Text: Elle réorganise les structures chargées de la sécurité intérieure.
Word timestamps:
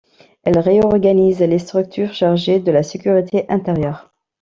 Elle 0.41 0.57
réorganise 0.57 1.41
les 1.41 1.59
structures 1.59 2.11
chargées 2.15 2.59
de 2.59 2.71
la 2.71 2.81
sécurité 2.81 3.45
intérieure. 3.49 4.11